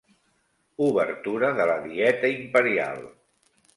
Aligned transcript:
Obertura 0.85 1.51
de 1.59 1.67
la 1.73 1.77
dieta 1.85 2.33
imperial 2.41 3.09